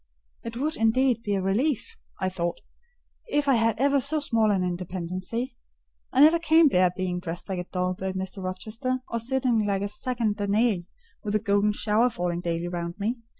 "It 0.43 0.57
would, 0.57 0.77
indeed, 0.77 1.21
be 1.21 1.35
a 1.35 1.43
relief," 1.43 1.95
I 2.19 2.27
thought, 2.27 2.59
"if 3.29 3.47
I 3.47 3.53
had 3.53 3.77
ever 3.77 4.01
so 4.01 4.19
small 4.19 4.49
an 4.49 4.63
independency; 4.63 5.55
I 6.11 6.21
never 6.21 6.39
can 6.39 6.69
bear 6.69 6.89
being 6.97 7.19
dressed 7.19 7.47
like 7.47 7.59
a 7.59 7.65
doll 7.71 7.93
by 7.93 8.11
Mr. 8.13 8.43
Rochester, 8.43 9.03
or 9.09 9.19
sitting 9.19 9.63
like 9.67 9.83
a 9.83 9.87
second 9.87 10.37
Danae 10.37 10.87
with 11.23 11.33
the 11.33 11.39
golden 11.39 11.73
shower 11.73 12.09
falling 12.09 12.41
daily 12.41 12.67
round 12.67 12.95
me. 12.99 13.19